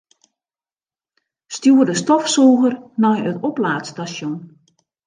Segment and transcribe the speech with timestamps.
[1.55, 4.35] Stjoer de stofsûger nei it oplaadstasjon.